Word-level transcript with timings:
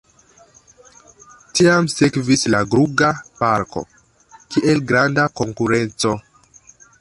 Tiam 1.57 1.89
sekvis 1.93 2.45
la 2.53 2.61
Gruga-Parko 2.71 3.85
kiel 4.57 4.83
granda 4.93 5.27
konkurenco. 5.43 6.17